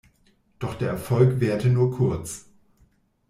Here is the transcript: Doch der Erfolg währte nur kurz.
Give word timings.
Doch 0.57 0.73
der 0.73 0.89
Erfolg 0.89 1.39
währte 1.41 1.67
nur 1.67 1.91
kurz. 1.91 2.49